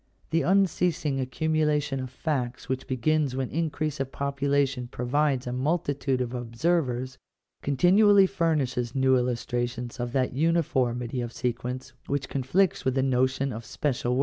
The 0.31 0.41
unceasing 0.41 1.19
accumulation 1.19 1.99
of 1.99 2.09
facts 2.09 2.67
which 2.67 2.87
begins 2.87 3.35
when 3.35 3.51
increase 3.51 3.99
of 3.99 4.11
population 4.11 4.87
provides 4.87 5.45
a 5.45 5.51
multitude 5.53 6.21
of 6.21 6.33
observers, 6.33 7.19
continually 7.61 8.25
furnishes 8.25 8.95
new 8.95 9.15
illustrations 9.15 9.99
of 9.99 10.11
that 10.13 10.33
uni 10.33 10.61
formity 10.61 11.23
of 11.23 11.31
sequence 11.31 11.93
which 12.07 12.29
conflicts 12.29 12.83
with 12.83 12.95
the 12.95 13.03
notion 13.03 13.53
of 13.53 13.63
special 13.63 13.75
Digitized 13.75 13.77
by 13.77 13.77
VjOOQIC 13.77 13.77
802 13.77 13.77
THE 13.77 13.89
REGULATION 13.89 14.07
OF 14.07 14.09
COMMERCE. 14.13 14.19